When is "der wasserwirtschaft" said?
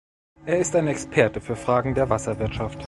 1.93-2.79